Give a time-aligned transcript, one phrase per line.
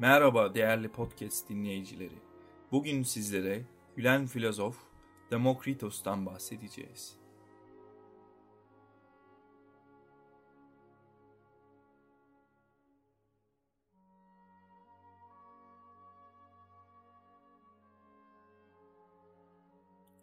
[0.00, 2.18] Merhaba değerli podcast dinleyicileri.
[2.72, 3.64] Bugün sizlere
[3.96, 4.76] Gülen filozof
[5.30, 7.16] Demokritos'tan bahsedeceğiz.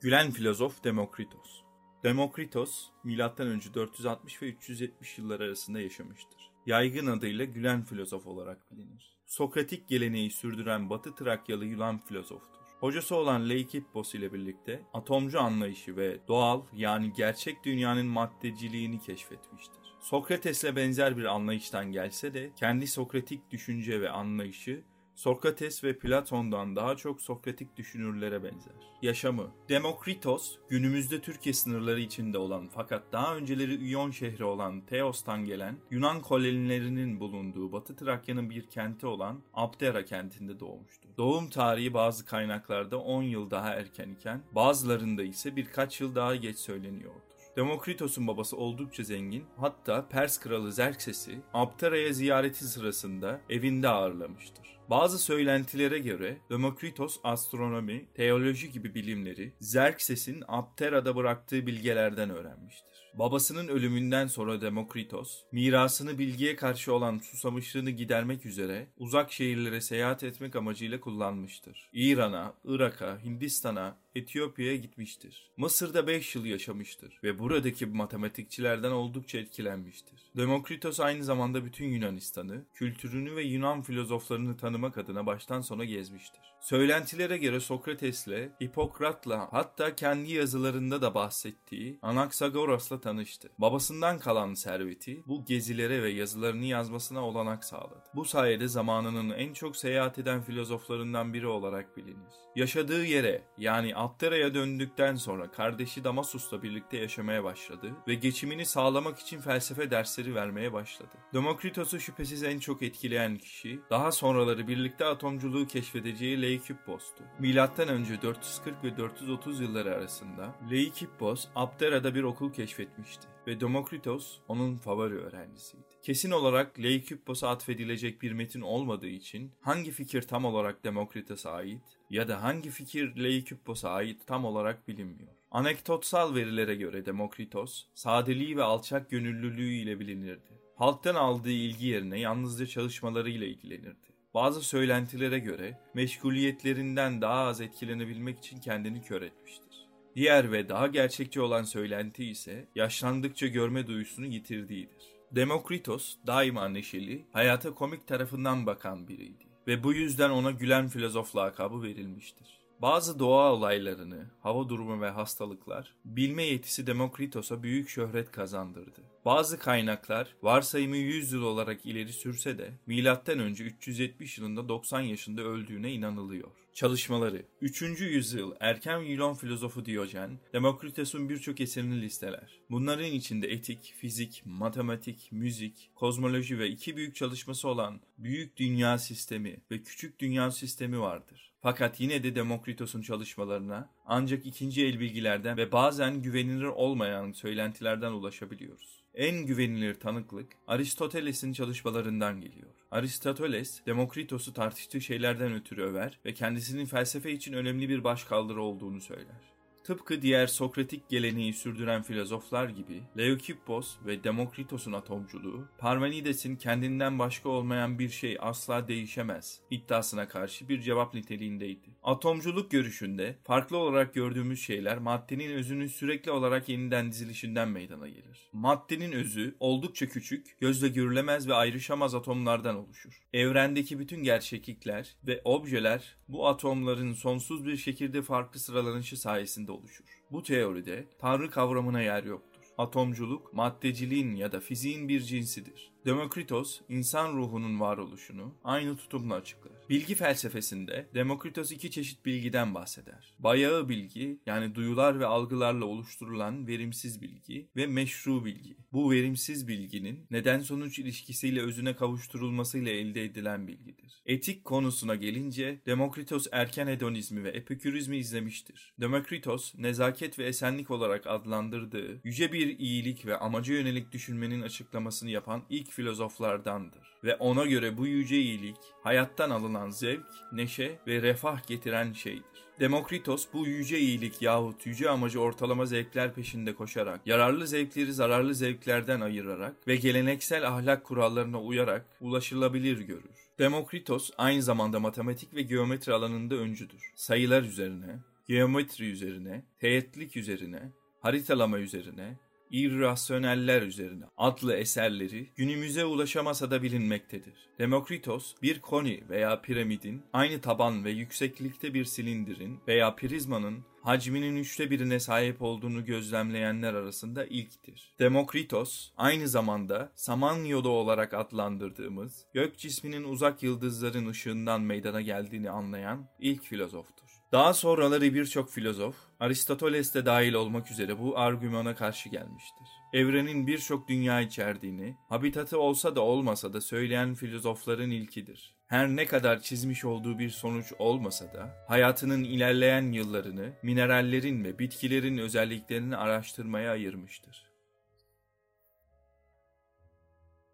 [0.00, 1.62] Gülen filozof Demokritos
[2.04, 3.74] Demokritos, M.Ö.
[3.74, 6.53] 460 ve 370 yıllar arasında yaşamıştır.
[6.66, 9.16] Yaygın adıyla Gülen filozof olarak bilinir.
[9.26, 12.54] Sokratik geleneği sürdüren Batı Trakyalı Yunan filozoftur.
[12.80, 19.84] Hocası olan Leikippos ile birlikte atomcu anlayışı ve doğal yani gerçek dünyanın maddeciliğini keşfetmiştir.
[20.00, 26.96] Sokrates'le benzer bir anlayıştan gelse de kendi sokratik düşünce ve anlayışı Sokrates ve Platon'dan daha
[26.96, 28.72] çok Sokratik düşünürlere benzer.
[29.02, 35.76] Yaşamı Demokritos, günümüzde Türkiye sınırları içinde olan fakat daha önceleri Iyon şehri olan Teos'tan gelen
[35.90, 41.08] Yunan kolonilerinin bulunduğu Batı Trakya'nın bir kenti olan Abdera kentinde doğmuştu.
[41.18, 46.58] Doğum tarihi bazı kaynaklarda 10 yıl daha erken iken bazılarında ise birkaç yıl daha geç
[46.58, 47.33] söyleniyordu.
[47.56, 54.74] Demokritos'un babası oldukça zengin, hatta Pers kralı Xerxes'i Aptera'ya ziyareti sırasında evinde ağırlamıştır.
[54.90, 62.94] Bazı söylentilere göre Demokritos astronomi, teoloji gibi bilimleri Xerxes'in Aptera'da bıraktığı bilgelerden öğrenmiştir.
[63.18, 70.56] Babasının ölümünden sonra Demokritos, mirasını bilgiye karşı olan susamışlığını gidermek üzere uzak şehirlere seyahat etmek
[70.56, 71.90] amacıyla kullanmıştır.
[71.92, 75.50] İran'a, Irak'a, Hindistan'a, Etiyopya'ya gitmiştir.
[75.56, 80.20] Mısır'da 5 yıl yaşamıştır ve buradaki matematikçilerden oldukça etkilenmiştir.
[80.36, 86.40] Demokritos aynı zamanda bütün Yunanistan'ı, kültürünü ve Yunan filozoflarını tanımak adına baştan sona gezmiştir.
[86.60, 93.50] Söylentilere göre Sokrates'le, Hipokrat'la hatta kendi yazılarında da bahsettiği Anaxagoras'la tanıştı.
[93.58, 98.02] Babasından kalan serveti bu gezilere ve yazılarını yazmasına olanak sağladı.
[98.14, 102.34] Bu sayede zamanının en çok seyahat eden filozoflarından biri olarak bilinir.
[102.56, 109.40] Yaşadığı yere yani Aptera'ya döndükten sonra kardeşi Damasus'la birlikte yaşamaya başladı ve geçimini sağlamak için
[109.40, 111.10] felsefe dersleri vermeye başladı.
[111.34, 117.24] Demokritos'u şüphesiz en çok etkileyen kişi, daha sonraları birlikte atomculuğu keşfedeceği Leikippos'tu.
[117.38, 124.76] Milattan önce 440 ve 430 yılları arasında Leikippos Aptera'da bir okul keşfetmişti ve Demokritos onun
[124.76, 125.93] favori öğrencisiydi.
[126.04, 132.28] Kesin olarak Leikippos'a atfedilecek bir metin olmadığı için hangi fikir tam olarak Demokritos'a ait ya
[132.28, 135.32] da hangi fikir Leikippos'a ait tam olarak bilinmiyor.
[135.50, 140.60] Anekdotsal verilere göre Demokritos, sadeliği ve alçak gönüllülüğü ile bilinirdi.
[140.76, 144.08] Halktan aldığı ilgi yerine yalnızca çalışmalarıyla ilgilenirdi.
[144.34, 149.88] Bazı söylentilere göre meşguliyetlerinden daha az etkilenebilmek için kendini kör etmiştir.
[150.16, 155.13] Diğer ve daha gerçekçi olan söylenti ise yaşlandıkça görme duyusunu yitirdiğidir.
[155.34, 161.82] Demokritos daima neşeli, hayata komik tarafından bakan biriydi ve bu yüzden ona gülen filozof lakabı
[161.82, 162.63] verilmiştir.
[162.82, 169.00] Bazı doğa olaylarını, hava durumu ve hastalıklar bilme yetisi Demokritos'a büyük şöhret kazandırdı.
[169.24, 173.50] Bazı kaynaklar varsayımı 100 yıl olarak ileri sürse de M.Ö.
[173.50, 176.50] 370 yılında 90 yaşında öldüğüne inanılıyor.
[176.74, 177.82] Çalışmaları 3.
[178.00, 182.60] yüzyıl erken Yunan filozofu Diyojen, Demokritos'un birçok eserini listeler.
[182.70, 189.60] Bunların içinde etik, fizik, matematik, müzik, kozmoloji ve iki büyük çalışması olan Büyük Dünya Sistemi
[189.70, 191.53] ve Küçük Dünya Sistemi vardır.
[191.64, 199.02] Fakat yine de Demokritos'un çalışmalarına ancak ikinci el bilgilerden ve bazen güvenilir olmayan söylentilerden ulaşabiliyoruz.
[199.14, 202.70] En güvenilir tanıklık Aristoteles'in çalışmalarından geliyor.
[202.90, 209.54] Aristoteles, Demokritos'u tartıştığı şeylerden ötürü över ve kendisinin felsefe için önemli bir başkaldırı olduğunu söyler.
[209.84, 217.98] Tıpkı diğer Sokratik geleneği sürdüren filozoflar gibi Leukippos ve Demokritos'un atomculuğu, Parmenides'in kendinden başka olmayan
[217.98, 221.88] bir şey asla değişemez iddiasına karşı bir cevap niteliğindeydi.
[222.02, 228.50] Atomculuk görüşünde farklı olarak gördüğümüz şeyler maddenin özünün sürekli olarak yeniden dizilişinden meydana gelir.
[228.52, 233.22] Maddenin özü oldukça küçük, gözle görülemez ve ayrışamaz atomlardan oluşur.
[233.32, 240.04] Evrendeki bütün gerçeklikler ve objeler bu atomların sonsuz bir şekilde farklı sıralanışı sayesinde oluşur.
[240.30, 242.60] Bu teoride tanrı kavramına yer yoktur.
[242.78, 245.93] Atomculuk, maddeciliğin ya da fiziğin bir cinsidir.
[246.04, 249.72] Demokritos, insan ruhunun varoluşunu aynı tutumla açıklar.
[249.90, 253.34] Bilgi felsefesinde Demokritos iki çeşit bilgiden bahseder.
[253.38, 258.76] Bayağı bilgi yani duyular ve algılarla oluşturulan verimsiz bilgi ve meşru bilgi.
[258.92, 264.22] Bu verimsiz bilginin neden sonuç ilişkisiyle özüne kavuşturulmasıyla elde edilen bilgidir.
[264.26, 268.94] Etik konusuna gelince Demokritos erken hedonizmi ve epikürizmi izlemiştir.
[269.00, 275.62] Demokritos nezaket ve esenlik olarak adlandırdığı yüce bir iyilik ve amaca yönelik düşünmenin açıklamasını yapan
[275.70, 282.12] ilk filozoflardandır ve ona göre bu yüce iyilik hayattan alınan zevk, neşe ve refah getiren
[282.12, 282.44] şeydir.
[282.80, 289.20] Demokritos bu yüce iyilik yahut yüce amacı ortalama zevkler peşinde koşarak, yararlı zevkleri zararlı zevklerden
[289.20, 293.44] ayırarak ve geleneksel ahlak kurallarına uyarak ulaşılabilir görür.
[293.58, 297.12] Demokritos aynı zamanda matematik ve geometri alanında öncüdür.
[297.14, 298.18] Sayılar üzerine,
[298.48, 302.38] geometri üzerine, teğetlik üzerine, haritalama üzerine,
[302.70, 307.68] irrasyoneller üzerine adlı eserleri günümüze ulaşamasa da bilinmektedir.
[307.78, 314.90] Demokritos bir koni veya piramidin aynı taban ve yükseklikte bir silindirin veya prizmanın hacminin üçte
[314.90, 318.14] birine sahip olduğunu gözlemleyenler arasında ilktir.
[318.18, 326.62] Demokritos aynı zamanda Samanyolu olarak adlandırdığımız gök cisminin uzak yıldızların ışığından meydana geldiğini anlayan ilk
[326.62, 327.33] filozoftur.
[327.54, 332.88] Daha sonraları birçok filozof, Aristoteles de dahil olmak üzere bu argümana karşı gelmiştir.
[333.12, 338.74] Evrenin birçok dünya içerdiğini, habitatı olsa da olmasa da söyleyen filozofların ilkidir.
[338.86, 345.38] Her ne kadar çizmiş olduğu bir sonuç olmasa da, hayatının ilerleyen yıllarını minerallerin ve bitkilerin
[345.38, 347.70] özelliklerini araştırmaya ayırmıştır.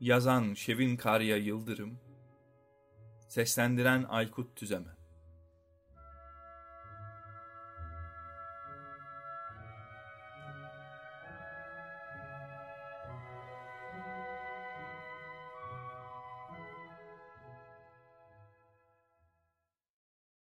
[0.00, 1.98] Yazan Şevin Karya Yıldırım,
[3.28, 4.99] seslendiren Aykut Tüzemen